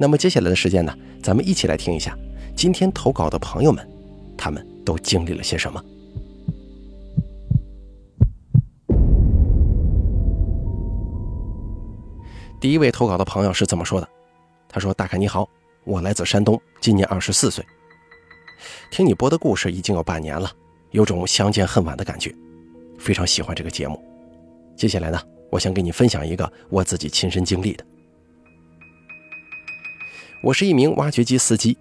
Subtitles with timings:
[0.00, 2.16] 那么接下来的时间呢，咱们一起来听一下
[2.54, 3.86] 今天投稿的朋友们，
[4.36, 5.84] 他们都经历了些什么。
[12.60, 14.08] 第一位投稿的朋友是这么说的
[14.68, 15.48] ：“他说，大凯你好，
[15.84, 17.64] 我来自山东，今年二十四岁。
[18.90, 20.50] 听你播的故事已经有半年了，
[20.90, 22.34] 有种相见恨晚的感觉，
[22.98, 24.00] 非常喜欢这个节目。
[24.76, 25.20] 接下来呢，
[25.50, 27.84] 我想给你分享一个我自己亲身经历的。”
[30.42, 31.76] 我是一名挖掘机司机，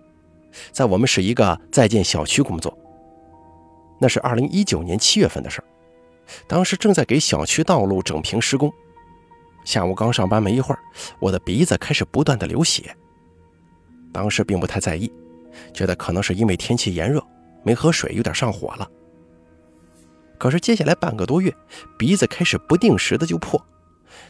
[0.72, 2.76] 在我们市一个在建小区工作。
[4.00, 5.66] 那是二零一九年七月份的事儿，
[6.48, 8.72] 当时正在给小区道路整平施工。
[9.64, 10.80] 下午刚上班没一会儿，
[11.20, 12.96] 我的鼻子开始不断的流血。
[14.12, 15.12] 当时并不太在意，
[15.74, 17.24] 觉得可能是因为天气炎热，
[17.64, 18.90] 没喝水，有点上火了。
[20.40, 21.54] 可是接下来半个多月，
[21.98, 23.64] 鼻子开始不定时的就破，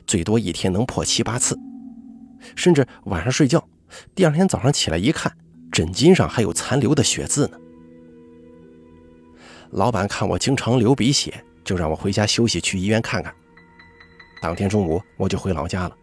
[0.05, 1.57] 最多一天能破七八次，
[2.55, 3.65] 甚至晚上睡觉。
[4.13, 5.31] 第二天早上起来一看，
[5.71, 7.57] 枕巾上还有残留的血渍呢。
[9.71, 13.33] 老板看我经常流鼻血，就让我回家休息，去医院看看。
[14.41, 15.95] 当天中午我就回老家了，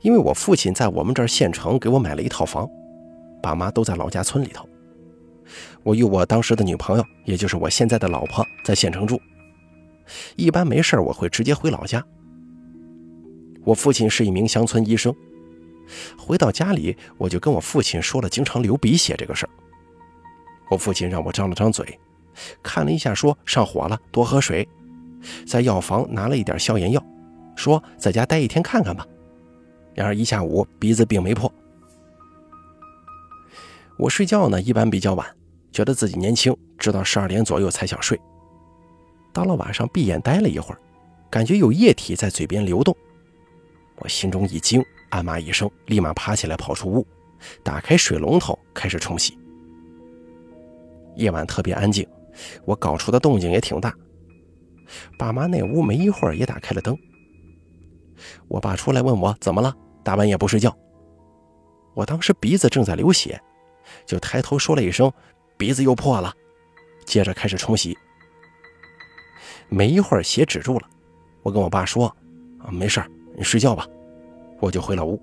[0.00, 2.68] 因为我父亲在我们这儿县城给我买了一套房，
[3.42, 4.68] 爸妈都在老家村里头。
[5.82, 9.20] 我与我当时的女朋友，也就是我现在的老婆，在县城住。
[10.36, 12.04] 一般没事我会直接回老家。
[13.64, 15.14] 我父亲是一名乡村医生。
[16.18, 19.50] 回到家里，我就跟我父亲说了经常流鼻血这个事儿。
[20.70, 21.98] 我父亲让我张了张嘴，
[22.62, 24.68] 看了一下，说上火了，多喝水，
[25.46, 27.04] 在药房拿了一点消炎药，
[27.54, 29.06] 说在家待一天看看吧。
[29.94, 31.50] 然而一下午鼻子并没破。
[33.96, 35.26] 我睡觉呢，一般比较晚，
[35.72, 38.20] 觉得自己年轻，直到十二点左右才想睡。
[39.32, 40.80] 到了晚上，闭眼待了一会儿，
[41.30, 42.94] 感觉有液体在嘴边流动，
[43.96, 44.84] 我心中一惊。
[45.10, 47.06] 暗骂一声，立马爬起来跑出屋，
[47.62, 49.38] 打开水龙头开始冲洗。
[51.16, 52.06] 夜晚特别安静，
[52.64, 53.94] 我搞出的动静也挺大。
[55.18, 56.96] 爸妈那屋没一会儿也打开了灯。
[58.48, 59.74] 我爸出来问我怎么了，
[60.04, 60.76] 大半夜不睡觉。
[61.94, 63.40] 我当时鼻子正在流血，
[64.04, 65.10] 就抬头说了一声
[65.56, 66.32] 鼻子又破了，
[67.06, 67.96] 接着开始冲洗。
[69.68, 70.88] 没一会儿血止住了，
[71.42, 72.06] 我跟我爸说
[72.62, 73.02] ：“啊，没事
[73.36, 73.86] 你睡觉吧。”
[74.60, 75.20] 我就回了屋。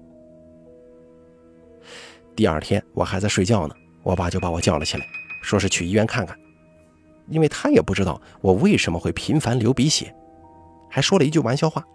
[2.36, 5.06] 第二天我还在睡觉呢，我爸就把我叫了起来，
[5.42, 6.38] 说是去医院看看，
[7.28, 10.14] 因为他也不知道我为什么会频繁流鼻血，
[10.90, 11.86] 还说了一句玩笑话，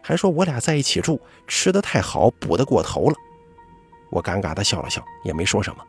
[0.00, 3.14] 还说我俩在一起住，吃的太好，补的过头了。
[4.10, 5.82] 我尴尬的笑了笑，也没说什么。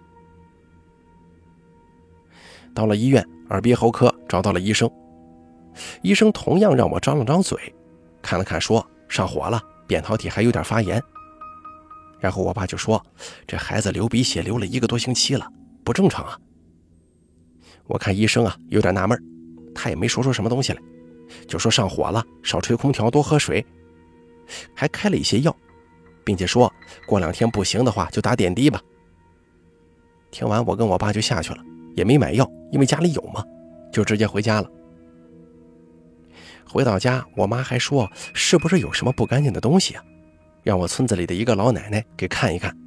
[2.74, 4.92] 到了医院，耳鼻喉科找到了医生，
[6.02, 7.58] 医生同样让我张了张嘴，
[8.22, 9.62] 看了看，说上火了。
[9.88, 11.02] 扁桃体还有点发炎，
[12.20, 13.04] 然后我爸就说
[13.46, 15.48] ：“这孩子流鼻血流了一个多星期了，
[15.84, 16.40] 不正常啊。”
[17.88, 19.18] 我看医生啊有点纳闷，
[19.76, 20.82] 他也没说出什么东西来，
[21.48, 23.64] 就说上火了，少吹空调，多喝水，
[24.74, 25.56] 还开了一些药，
[26.24, 26.72] 并且说
[27.06, 28.82] 过两天不行的话就打点滴吧。
[30.32, 31.64] 听完，我跟我爸就下去了，
[31.96, 33.44] 也没买药，因为家里有嘛，
[33.94, 34.70] 就直接回家了。
[36.76, 40.04] 回到家，我妈还说是不是有什么不干净的东西啊？
[40.62, 42.78] 让我村子里的一个老奶奶给看一看。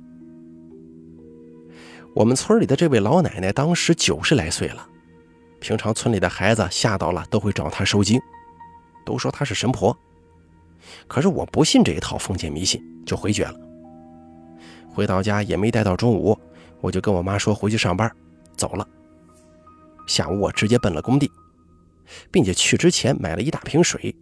[2.15, 4.87] 我们村里的这位老奶奶当时九十来岁了，
[5.59, 8.21] 平常村里的孩子吓到了都会找她收经，
[9.07, 9.97] 都说她是神婆。
[11.07, 13.59] 可是我不信这一套封建迷信，就回绝了。
[14.87, 16.39] 回到家也没待到中午，
[16.83, 18.15] 我就跟我妈说回去上班，
[18.55, 18.87] 走了。
[20.07, 21.33] 下午我直接奔了工地。
[22.31, 24.15] 并且去之前买了一大瓶水。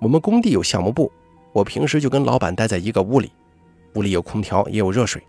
[0.00, 1.12] 我们工地有项目部，
[1.52, 3.30] 我平时就跟老板待在一个屋里，
[3.94, 5.22] 屋里有空调也有热水，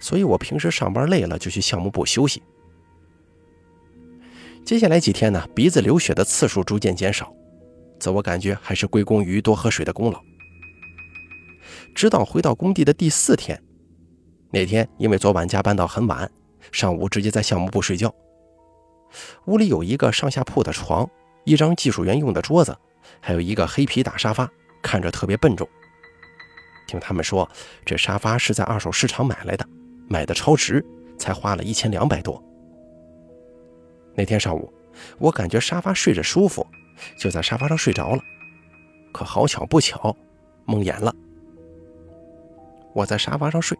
[0.00, 2.42] 所以我平时上班累了就去项目部休息。
[4.64, 7.34] 接下来几天呢，鼻子流血的次数逐渐减少，
[7.98, 10.22] 自我感觉还是归功于多喝水的功劳。
[11.94, 13.60] 直到回到工地的第四天，
[14.50, 16.30] 那天因为昨晚加班到很晚，
[16.72, 18.14] 上午直接在项目部睡觉。
[19.46, 21.08] 屋里有一个上下铺的床，
[21.44, 22.76] 一张技术员用的桌子，
[23.20, 24.50] 还有一个黑皮大沙发，
[24.82, 25.68] 看着特别笨重。
[26.86, 27.48] 听他们说，
[27.84, 29.66] 这沙发是在二手市场买来的，
[30.08, 30.84] 买的超值，
[31.18, 32.42] 才花了一千两百多。
[34.14, 34.72] 那天上午，
[35.18, 36.66] 我感觉沙发睡着舒服，
[37.16, 38.22] 就在沙发上睡着了。
[39.12, 40.16] 可好巧不巧，
[40.64, 41.14] 梦魇了。
[42.92, 43.78] 我在沙发上睡，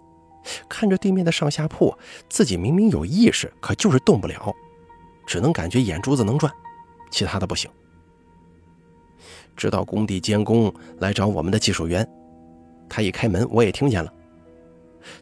[0.68, 1.96] 看着对面的上下铺，
[2.28, 4.54] 自己明明有意识，可就是动不了，
[5.30, 6.52] 只能感觉眼珠子能转，
[7.08, 7.70] 其他的不行。
[9.56, 12.04] 直到工地监工来找我们的技术员。
[12.88, 14.12] 他一开门，我也听见了。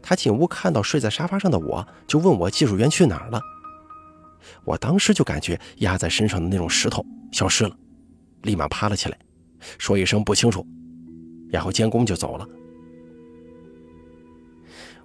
[0.01, 3.39] 他进屋看到睡在沙发上的我，就问我技术员去哪儿了。
[4.65, 7.77] 我当时就感觉压在身上的那种石头消失了，
[8.41, 9.19] 立马趴了起来，
[9.77, 10.65] 说一声不清楚，
[11.51, 12.47] 然后监工就走了。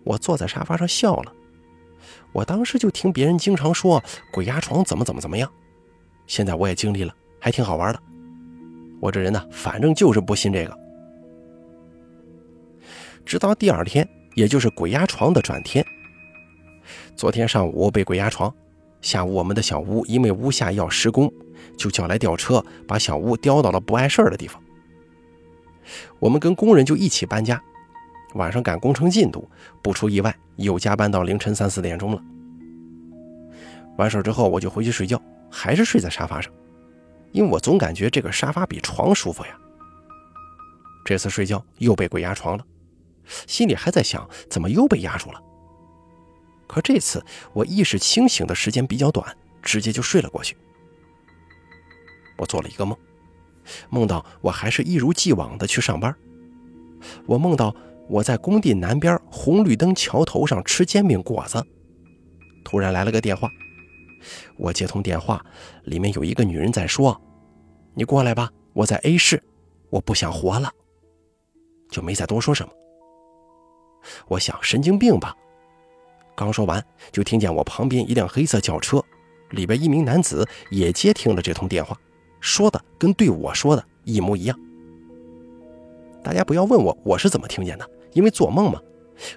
[0.02, 1.32] 我坐在沙发上笑了。
[2.34, 4.02] 我当时就听别人经常说
[4.32, 5.50] 鬼压床怎么怎么怎么样，
[6.26, 8.02] 现在我也经历了，还挺好玩的。
[9.00, 10.76] 我这人呢，反正就是不信这个。
[13.24, 15.84] 直到第二天，也就是鬼压床的转天。
[17.14, 18.52] 昨天上午被鬼压床，
[19.00, 21.32] 下午我们的小屋因为屋下要施工，
[21.78, 24.60] 就叫来吊车把小屋吊到了不碍事儿的地方。
[26.18, 27.62] 我们跟工人就一起搬家，
[28.34, 29.48] 晚上赶工程进度，
[29.82, 32.22] 不出意外又加班到凌晨三四点钟了。
[33.96, 35.20] 完事之后我就回去睡觉，
[35.50, 36.52] 还是睡在沙发上，
[37.32, 39.58] 因为我总感觉这个沙发比床舒服呀。
[41.04, 42.64] 这次睡觉又被鬼压床了。
[43.46, 45.40] 心里还在想，怎么又被压住了？
[46.66, 50.56] 可这次我意识清醒的时间比较短，直接就睡了过去。
[52.36, 52.98] 我做了一个梦，
[53.90, 56.14] 梦到我还是一如既往的去上班。
[57.26, 57.74] 我梦到
[58.08, 61.64] 我在工地南边红绿灯桥头上吃煎饼果子，
[62.64, 63.48] 突然来了个电话。
[64.56, 65.44] 我接通电话，
[65.84, 67.20] 里面有一个女人在说
[67.94, 69.42] ：“你过来吧，我在 A 市，
[69.90, 70.70] 我不想活了。”
[71.90, 72.72] 就没再多说什么。
[74.28, 75.34] 我想神经病吧。
[76.34, 79.02] 刚说完，就听见我旁边一辆黑色轿车，
[79.50, 81.98] 里边一名男子也接听了这通电话，
[82.40, 84.58] 说的跟对我说的一模一样。
[86.22, 88.80] 大家不要问我我是怎么听见的，因为做梦嘛，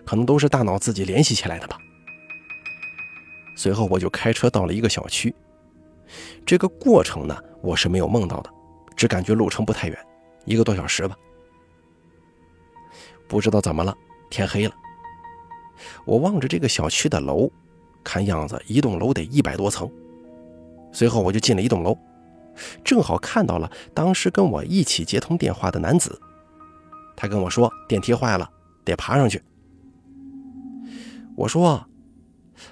[0.05, 1.77] 可能都是大脑自己联系起来的吧。
[3.55, 5.35] 随后我就开车到了一个小区，
[6.45, 8.49] 这个过程呢，我是没有梦到的，
[8.95, 9.97] 只感觉路程不太远，
[10.45, 11.15] 一个多小时吧。
[13.27, 13.93] 不知道怎么了。
[14.29, 14.75] 天黑了，
[16.05, 17.49] 我望着这个小区的楼，
[18.03, 19.89] 看样子一栋楼得一百多层。
[20.91, 21.97] 随后我就进了一栋楼，
[22.83, 26.19] 正好看到了当时跟我一起接通电话的男子。
[27.15, 28.49] 他跟我说电梯坏了，
[28.87, 29.41] 得爬上去。
[31.35, 31.85] 我说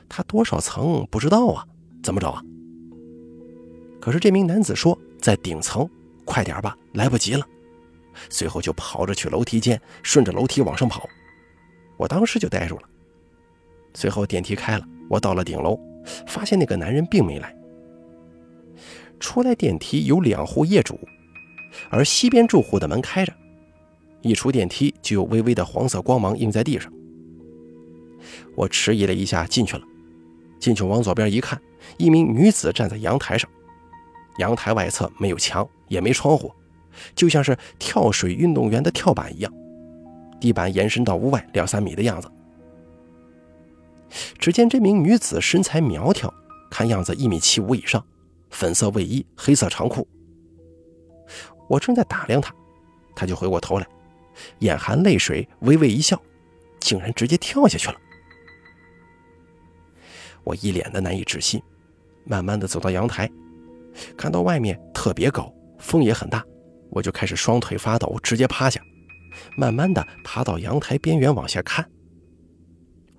[0.10, 1.68] 他多少层不知道啊，
[2.02, 2.42] 怎么找啊？
[4.02, 5.88] 可是这名男子说在顶层，
[6.26, 7.46] 快点吧，来不及了。
[8.30, 11.08] 随后就跑着去楼梯间，顺着楼梯往上跑。
[11.98, 12.84] 我当时就呆住了。
[13.94, 15.80] 随后电梯开了，我到了顶楼，
[16.28, 17.56] 发现那个男人并没来。
[19.20, 21.00] 出来电梯有两户业主，
[21.90, 23.34] 而西边住户的门开着，
[24.26, 26.92] 一出电梯就有微微的黄色光芒映在地上。
[28.56, 29.84] 我迟疑了一下，进去了。
[30.60, 31.62] 进去往左边一看，
[31.98, 33.48] 一名女子站在阳台上，
[34.40, 36.52] 阳台外侧没有墙，也没窗户，
[37.14, 39.54] 就像是跳水运动员的跳板一样。
[40.40, 42.28] 地板延伸到屋外两三米的样子。
[44.40, 46.34] 只见这名女子身材苗条，
[46.72, 48.04] 看样子一米七五以上，
[48.50, 50.08] 粉色卫衣，黑色长裤。
[51.70, 52.52] 我正在打量她，
[53.16, 53.88] 她就回过头来，
[54.60, 56.22] 眼含泪水，微微一笑，
[56.80, 57.96] 竟然直接跳下去了。
[60.44, 61.62] 我一脸的难以置信，
[62.24, 63.30] 慢慢的走到阳台，
[64.16, 66.46] 看到外面特别高，风也很大，
[66.90, 68.82] 我就开始双腿发抖，直接趴下。
[69.58, 71.86] 慢慢的爬到阳台边缘往下看，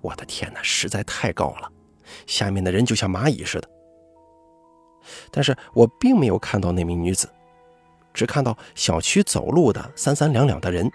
[0.01, 1.71] 我的天哪，实在太高了，
[2.25, 3.69] 下面的人就像蚂蚁似的。
[5.29, 7.29] 但是我并没有看到那名女子，
[8.13, 10.89] 只看到小区走路的三三两两的人，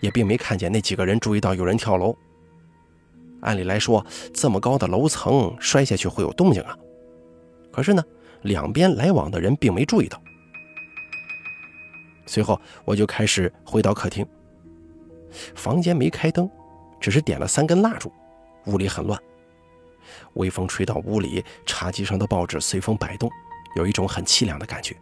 [0.00, 2.16] 也并没看见那几个人注意到有人跳楼。
[3.40, 6.78] 按理来说，这么高的楼层摔下去会有动静啊，
[7.72, 8.04] 可是呢，
[8.42, 10.22] 两边来往的人并没注意到。
[12.24, 14.24] 随后我就开始回到客厅。
[15.54, 16.48] 房间没开灯，
[17.00, 18.12] 只是点了三根蜡烛，
[18.66, 19.20] 屋里很乱。
[20.34, 23.30] 微风吹到屋里，茶几上的报纸随风摆动，
[23.76, 24.96] 有一种很凄凉的感觉。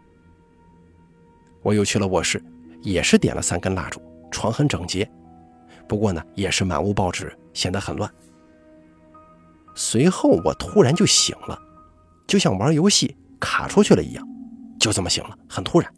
[1.61, 2.43] 我又去了卧室，
[2.81, 4.01] 也是点了三根蜡烛，
[4.31, 5.09] 床很整洁，
[5.87, 8.09] 不过呢，也是满屋报纸，显得很乱。
[9.75, 11.61] 随后我突然就醒了，
[12.25, 14.27] 就像玩游戏卡出去了一样，
[14.79, 15.93] 就这么醒了，很突然。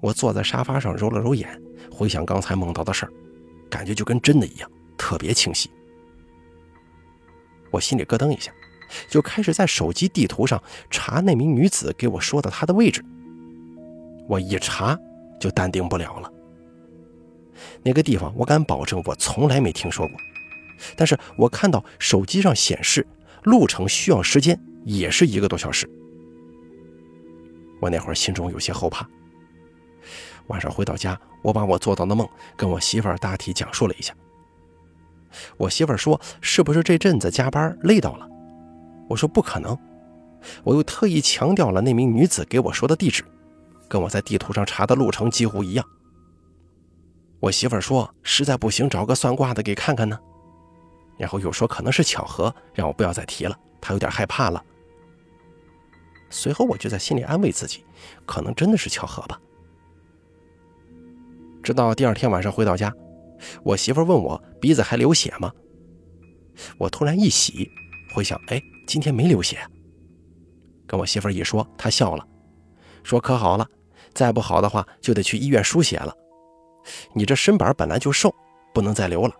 [0.00, 3.12] 我坐在沙发上揉了揉眼，回想刚才梦到的事儿，
[3.68, 5.70] 感觉就跟真的一样，特别清晰。
[7.70, 8.52] 我心里咯噔一下，
[9.10, 13.04] 就开始在手机地图上查那名女子给我说的她的位置。
[14.28, 14.98] 我一查
[15.38, 16.32] 就淡定不了了。
[17.82, 20.16] 那个地方我敢保证我从来没听说过，
[20.96, 23.06] 但是我看到手机上显示
[23.42, 25.88] 路程需要时间也是一个多小时。
[27.80, 29.08] 我那会儿心中有些后怕。
[30.48, 34.14] 晚上回到家，我把我做到的梦跟我媳妇儿大体讲述了一下。
[35.56, 38.26] 我媳妇儿说：“是不是这阵子加班累到了？”
[39.08, 39.76] 我说：“不可能。”
[40.64, 43.22] 我又特意强调了那名女子给我说的地址，
[43.88, 45.84] 跟我在地图上查的路程几乎一样。
[47.40, 50.18] 我媳妇儿说：“实在不行，找个算卦的给看看呢。”
[51.16, 53.58] 然后又说可能是巧合，让我不要再提了。
[53.80, 54.64] 她有点害怕了。
[56.30, 57.84] 随后我就在心里安慰自己，
[58.26, 59.40] 可能真的是巧合吧。
[61.62, 62.92] 直到第二天晚上回到家。
[63.62, 65.52] 我媳妇问我鼻子还流血吗？
[66.76, 67.70] 我突然一喜，
[68.12, 69.58] 回想，哎，今天没流血。
[70.88, 72.26] 跟我媳妇一说，她笑了，
[73.04, 73.68] 说可好了，
[74.18, 76.12] 再不好的话就得去医院输血了。
[77.12, 78.34] 你这身板本来就瘦，
[78.74, 79.34] 不能再流了。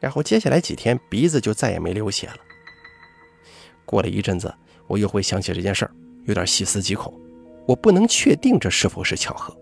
[0.00, 2.36] 然后接下来几天鼻子就再也没流血了。
[3.84, 4.52] 过了一阵子，
[4.86, 5.92] 我又会想起这件事儿，
[6.24, 7.12] 有点细思极恐。
[7.66, 9.54] 我不能确定这是否是巧合。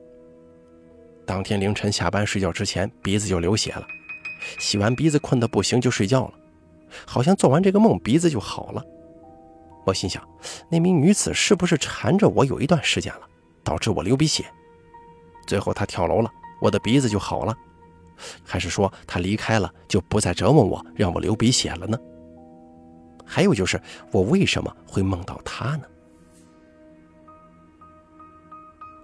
[1.26, 3.84] 当天凌晨下班睡觉之前，鼻子就流血了。
[4.60, 6.34] 洗完鼻子困得不行，就睡觉了。
[7.04, 8.84] 好像做完这个梦，鼻子就好了。
[9.84, 10.22] 我心想，
[10.68, 13.22] 那名女子是不是缠着我有一段时间了，
[13.64, 14.44] 导致我流鼻血？
[15.46, 17.56] 最后她跳楼了，我的鼻子就好了？
[18.44, 21.98] 还是说她离开了，就不再折磨我，让我流鼻血了呢？
[23.26, 23.80] 还有就是，
[24.12, 25.84] 我为什么会梦到她呢？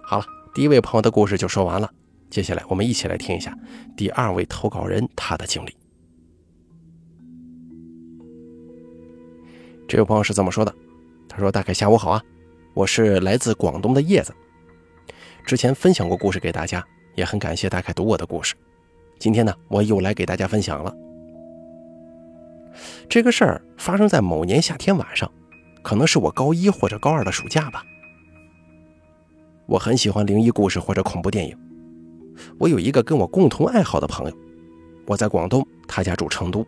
[0.03, 1.91] 好了，第一位朋友的故事就说完了。
[2.29, 3.57] 接下来，我们一起来听一下
[3.95, 5.75] 第二位投稿人他的经历。
[9.87, 10.75] 这位朋友是这么说的
[11.29, 12.21] ：“他说，大概下午好啊，
[12.73, 14.33] 我是来自广东的叶子，
[15.45, 18.53] 之前分享过故事给大家，也很感谢大概读我的故事。
[19.17, 20.93] 今天呢，我又来给大家分享了。
[23.07, 25.31] 这个事儿发生在某年夏天晚上，
[25.81, 27.81] 可能是我高一或者高二的暑假吧。
[29.67, 31.57] 我很喜欢灵异故事或者恐怖电影。”
[32.59, 34.37] 我有一个跟我共同爱好的朋友，
[35.05, 36.67] 我在广东，他家住成都。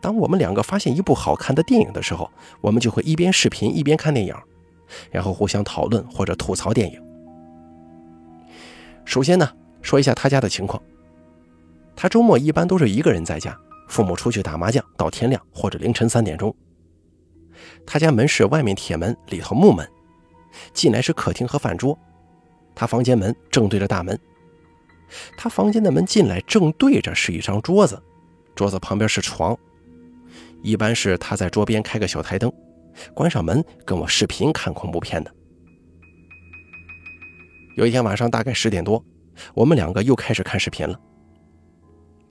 [0.00, 2.30] 当我们两个发现一部好看的电影的时候，
[2.60, 4.34] 我们就会一边视频一边看电影，
[5.10, 7.02] 然后互相讨论或者吐槽电影。
[9.04, 9.50] 首先呢，
[9.82, 10.82] 说一下他家的情况。
[11.94, 13.54] 他周末一般都是一个人在家，
[13.88, 16.54] 父母出去打麻将到天亮或者凌晨三点钟。
[17.84, 19.86] 他家门是外面铁门，里头木门，
[20.72, 21.98] 进来是客厅和饭桌。
[22.74, 24.18] 他房间门正对着大门，
[25.36, 28.00] 他房间的门进来正对着是一张桌子，
[28.54, 29.58] 桌子旁边是床，
[30.62, 32.52] 一般是他在桌边开个小台灯，
[33.14, 35.34] 关上门跟我视频看恐怖片的。
[37.76, 39.02] 有一天晚上大概十点多，
[39.54, 41.00] 我们两个又开始看视频了。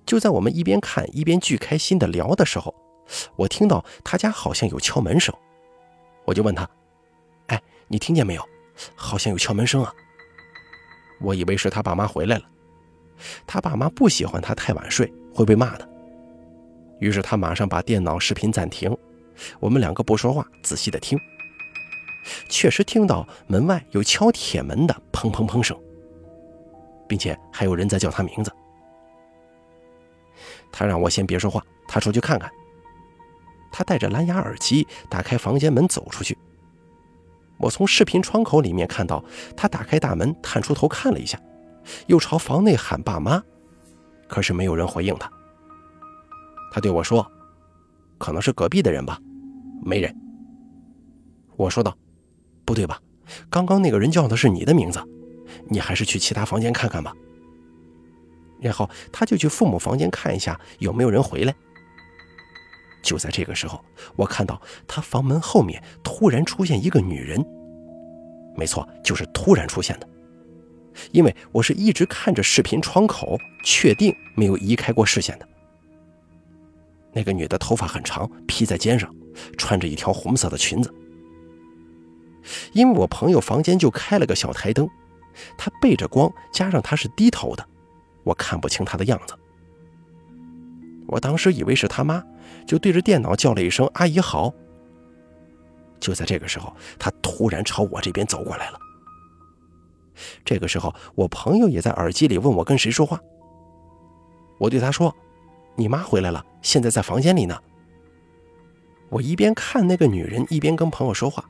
[0.06, 2.74] 就在我们一边看一边巨开心的聊的时候，
[3.36, 5.34] 我听到他家好像有敲门声，
[6.26, 6.70] 我就问他
[7.48, 8.44] ：“哎，你听见没有？
[8.96, 9.92] 好像有敲门声啊。”
[11.22, 12.44] 我以为是他爸妈回来了，
[13.48, 15.89] 他爸妈不喜欢他太晚睡，会被骂的。
[17.00, 18.96] 于是他马上把电脑视频暂停，
[19.60, 21.20] 我们两个不说话，仔细的听。
[22.50, 25.78] 确实听到门外有敲铁门的砰砰砰声，
[27.08, 28.52] 并且还有人在叫他名字。
[30.72, 32.50] 他让我先别说话，他出去看看。
[33.72, 36.38] 他戴着蓝牙耳机，打开房间门走出去。
[37.58, 39.24] 我从视频窗口里面看到，
[39.56, 41.40] 他打开大门，探出头看了一下，
[42.08, 43.42] 又朝房内喊爸妈，
[44.28, 45.32] 可是没有人回应他。
[46.72, 47.26] 他对我说
[48.18, 49.20] ：“可能是隔壁的人吧。”
[49.84, 50.16] 没人。
[51.56, 51.98] 我说道
[52.66, 53.00] ：“不对吧？
[53.50, 55.00] 刚刚那个人叫的是你的名字，
[55.68, 57.14] 你还是去其他房间看看吧。”
[58.62, 61.56] 然后他就去父母房间看一下有没有人回来。
[63.02, 63.84] 就在这个时候，
[64.18, 67.44] 我看到他房门后面突然出现一个女人。
[68.58, 70.10] 没错，就是突然出现的。
[71.14, 75.49] 因为我是一直看着视频窗口，确定没有移开过视线的。
[77.20, 79.14] 那个女的头发很长，披在肩上，
[79.58, 80.90] 穿着一条红色的裙子。
[82.72, 84.90] 因为我朋友房间就开了个小台灯，
[85.58, 87.68] 她背着光，加上她是低头的，
[88.24, 89.36] 我看不清她的样子。
[91.08, 92.24] 我当时以为是他妈。
[92.66, 94.54] 就对着电脑叫了一声“阿姨好”。
[96.00, 98.80] 就在这个时候，他突然朝我这边走过来了。
[100.46, 103.20] 这个时候，我朋友也在耳机里问我跟谁说话。
[104.60, 105.14] 我对他说
[105.80, 107.58] ：“你妈回来了，现在在房间里呢。”
[109.08, 111.50] 我一边看那个女人，一边跟朋友说话。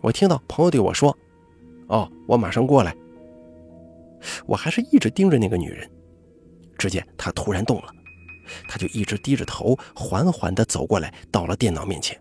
[0.00, 1.14] 我听到朋友对我说
[1.88, 2.96] ：“哦，我马上过来。”
[4.46, 5.90] 我还是一直盯着那个女人，
[6.78, 7.92] 只见她突然动了，
[8.68, 12.18] 她就一直低着头，缓缓地走过来，到了电脑面前。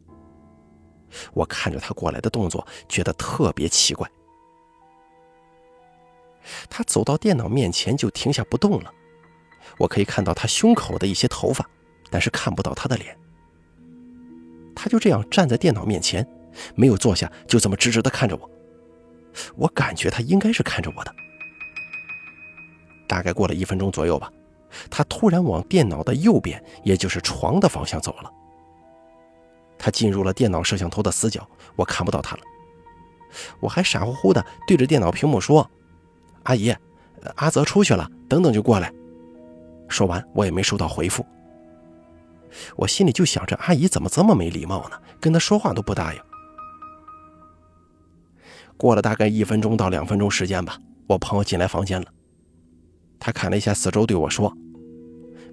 [1.33, 4.09] 我看着她过来的动作，觉得特别奇怪。
[6.69, 8.93] 她走到电脑面前就停下不动了，
[9.77, 11.67] 我可以看到他胸口的一些头发，
[12.09, 13.17] 但是看不到他的脸。
[14.75, 16.27] 他就这样站在电脑面前，
[16.75, 18.49] 没有坐下，就这么直直地看着我。
[19.55, 21.13] 我感觉他应该是看着我的。
[23.07, 24.31] 大概过了一分钟左右吧，
[24.89, 28.31] 他突然往电脑的右边，也就是床的方向走了。
[29.77, 32.41] 他进入了电脑摄像头的死角，我看不到他了。
[33.59, 35.69] 我还傻乎乎的对着电脑屏幕说。
[36.43, 36.75] 阿姨，
[37.35, 38.91] 阿泽出去了，等等就过来。
[39.93, 41.23] 说完，我也没收到回复。
[42.75, 44.99] 我心里就想着，阿姨怎么这么没礼貌呢？
[45.19, 46.21] 跟她说话都不答应。
[48.75, 52.07] 过了大概一分钟到两分钟时间吧，我朋友进来房间了。
[53.19, 54.51] 他看了一下四周，对我说：“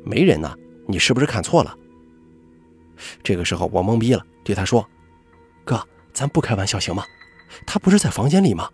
[0.03, 0.57] 没人呢，
[0.89, 1.77] 你是不是看错了？”
[3.23, 4.89] 这个时候我懵逼了，对他说
[5.65, 7.05] ：“哥，咱不开玩笑行吗？
[7.67, 8.69] 他不是在房间里吗？”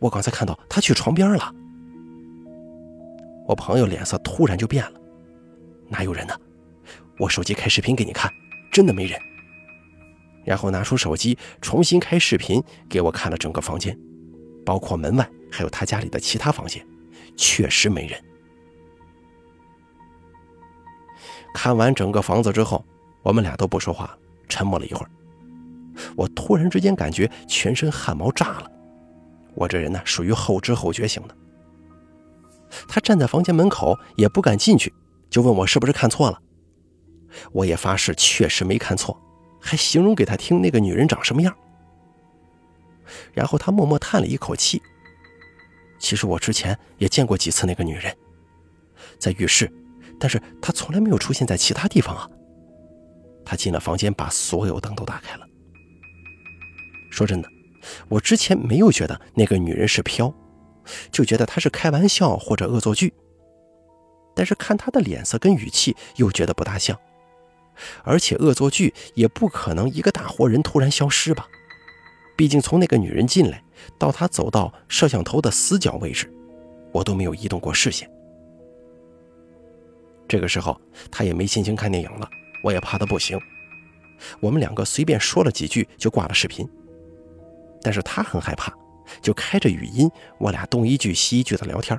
[0.00, 1.54] 我刚才看到他去床边了。
[3.46, 5.00] 我朋友脸色突然就变了，
[5.88, 6.34] 哪有人呢？
[7.18, 8.30] 我手机开视频给你看，
[8.72, 9.18] 真的没人。
[10.44, 13.98] 然后拿出手机重新开视频给我看了整个房间，
[14.64, 16.86] 包括门外还有他家里的其他房间，
[17.36, 18.22] 确实没人。
[21.54, 22.84] 看完整个房子之后，
[23.22, 25.10] 我们俩都不说话，沉默了一会儿。
[26.16, 28.70] 我突然之间感觉全身汗毛炸了。
[29.54, 31.36] 我这人呢，属于后知后觉型的。
[32.88, 34.92] 他站在房间门口，也不敢进去，
[35.30, 36.40] 就问我是不是看错了。
[37.52, 39.20] 我也发誓确实没看错，
[39.60, 41.54] 还形容给他听那个女人长什么样。
[43.32, 44.80] 然后他默默叹了一口气。
[45.98, 48.14] 其实我之前也见过几次那个女人，
[49.18, 49.72] 在浴室，
[50.18, 52.28] 但是她从来没有出现在其他地方啊。
[53.44, 55.46] 他进了房间，把所有灯都打开了。
[57.10, 57.48] 说真的。
[58.08, 60.32] 我之前没有觉得那个女人是飘，
[61.10, 63.12] 就觉得他是开玩笑或者恶作剧。
[64.34, 66.98] 但是看他的脸色跟语气，又觉得不大像。
[68.02, 71.46] 而且恶作剧也不可能一个大活人突然消失吧？
[72.36, 73.62] 毕竟从那个女人进来
[73.98, 76.32] 到她走到摄像头的死角位置，
[76.92, 78.10] 我都没有移动过视线。
[80.26, 82.28] 这个时候她也没心情看电影了，
[82.62, 83.38] 我也怕的不行。
[84.40, 86.68] 我们两个随便说了几句就挂了视频。
[87.82, 88.72] 但是他很害怕，
[89.20, 91.98] 就开着语音，我俩东一句西一句的聊天，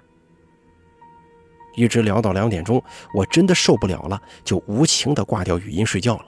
[1.75, 6.25] 一直聊到两点钟，我真的受不了了，就无情的挂掉语音睡觉了。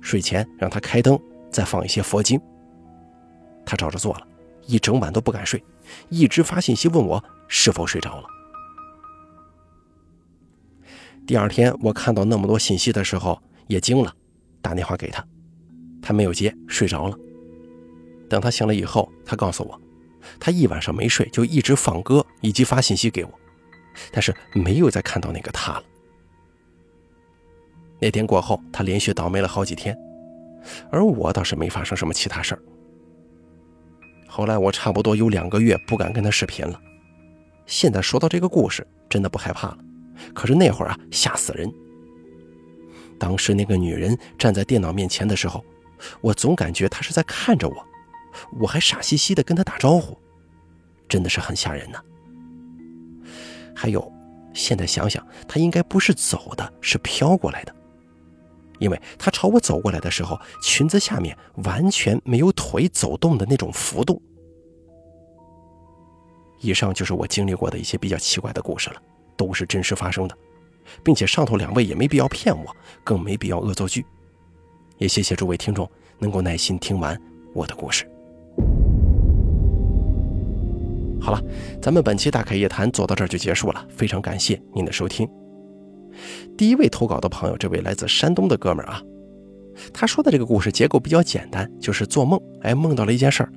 [0.00, 1.18] 睡前让他开灯，
[1.50, 2.40] 再放一些佛经。
[3.64, 4.26] 他照着做了，
[4.66, 5.62] 一整晚都不敢睡，
[6.08, 8.28] 一直发信息问我是否睡着了。
[11.26, 14.14] 第二天我看到那么多信息的时候也惊了，
[14.62, 15.26] 打电话给他，
[16.00, 17.18] 他没有接，睡着了。
[18.28, 19.80] 等他醒了以后，他告诉我，
[20.40, 23.30] 他一晚上没睡，就一直放歌以及发信息给我，
[24.10, 25.84] 但是没有再看到那个他了。
[27.98, 29.96] 那天过后，他连续倒霉了好几天，
[30.90, 32.62] 而我倒是没发生什么其他事儿。
[34.28, 36.78] 后来我差不多有两个月不敢跟他视频了，
[37.64, 39.78] 现在说到这个故事，真的不害怕了。
[40.34, 41.72] 可是那会儿啊，吓死人。
[43.18, 45.64] 当时那个女人站在电脑面前的时候，
[46.20, 47.86] 我总感觉她是在看着我。
[48.58, 50.16] 我还傻兮兮的跟他打招呼，
[51.08, 51.98] 真的是很吓人呢。
[53.74, 54.12] 还有，
[54.54, 57.74] 现在想想，他应该不是走的，是飘过来的，
[58.78, 64.20] 因为他朝我走过来的时候，裙子下面完全没有腿走动的那种幅度。
[66.60, 69.02] 以上就是我经历过的一些比较奇怪的故事了，
[69.36, 70.36] 都是真实发生的，
[71.04, 74.04] 并且上头两位也没必要骗我，更没必要恶作剧。
[74.96, 77.20] 也谢谢诸位听众能够耐心听完
[77.52, 78.10] 我的故事。
[81.26, 81.42] 好了，
[81.82, 85.28] 咱们本期大开夜谈做到这儿就结束了，非常感谢您的收听。
[86.56, 89.02] 第一位投稿的朋友，这位来自山东的哥们儿啊，
[89.92, 93.50] 他说的这个故事结构比较简单，就是做梦，哎，梦到了一件事儿，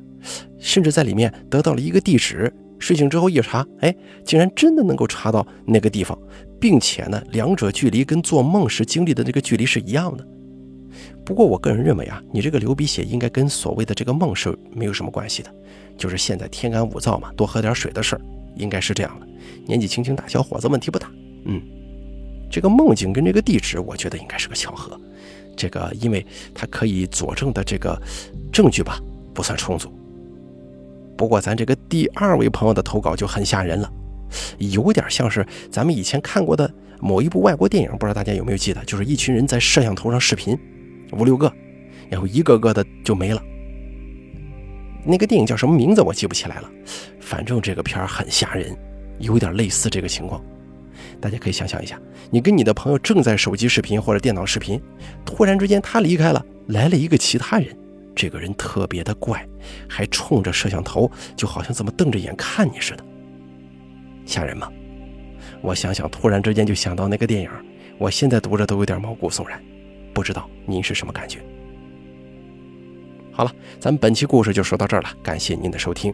[0.58, 6.18] 甚至在里面得到了一个地址，睡醒之后一查，哎，竟然真的能够查到那个地方，
[6.60, 10.28] 并且呢，两者距离跟做梦时经历的那个距离是一样的。
[11.30, 15.54] 不过我个人认为啊，你这个流鼻血应该跟所谓的这个梦是没有什么关系的，
[15.96, 18.22] 就是现在天干物燥嘛，多喝点水的事儿，
[18.56, 19.28] 应该是这样的。
[19.68, 21.08] 年纪轻轻大小伙子问题不大。
[21.46, 21.62] 嗯，
[22.50, 25.00] 这个梦境跟这个地址，我觉得应该是个巧合。
[25.56, 27.96] 这个因为它可以佐证的这个
[28.52, 29.00] 证据吧，
[29.32, 29.88] 不算充足。
[31.16, 33.94] 不过咱这个第二位朋友的投稿就很吓人了，
[34.58, 40.58] 有点像是咱们以前看过的某一部外国电影，不知道大家有没有记得，就是一群人在摄像头上视频。
[41.12, 41.52] 五六个，
[42.10, 43.42] 然后一个个的就没了。
[45.06, 46.70] 那个电影叫什么名字我记不起来了，
[47.20, 48.76] 反正这个片很吓人，
[49.20, 50.44] 有点类似这个情况。
[51.22, 54.82] 大家可以想象一下，你跟你的朋友正在手机视频或者电脑视频，
[55.26, 57.76] 突然之间他离开了，来了一个其他人，
[58.16, 59.46] 这个人特别的怪，
[59.88, 63.04] 还冲着摄像头，就好像怎么瞪着眼看你似的，
[64.26, 64.70] 吓人吗？
[65.62, 67.50] 我想想，突然之间就想到那个电影，
[67.98, 69.62] 我现在读着都有点毛骨悚然。
[70.20, 71.40] 不知道您是什么感觉？
[73.32, 76.14] 好了，咱们本期故事就说到这儿了，感谢您的收听。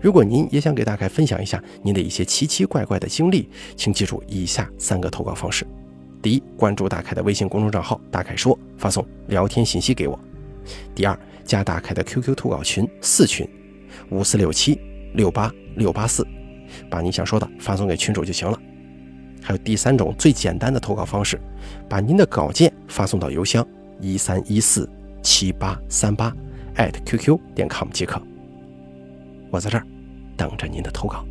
[0.00, 5.66] 如果您也想给大概分享一下您的一些奇奇怪怪的经历，请记住以下三个投稿方式：
[6.22, 10.18] 第一，关注大凯的微信公众账号“大凯说”，发送聊天信息给我；
[10.94, 13.46] 第二，加大凯的 QQ 投稿群四群
[14.08, 14.80] 五四六七
[15.12, 16.26] 六八六八四，
[16.88, 18.58] 把你想说的发送给群主就行了。
[19.42, 21.38] 还有第三种最简单的投稿方式，
[21.88, 23.66] 把您的稿件发送到邮箱
[24.00, 24.88] 一三一四
[25.22, 26.34] 七八三八
[26.76, 28.22] @QQ 点 com 即可。
[29.50, 29.86] 我在这儿
[30.36, 31.24] 等着您的投稿。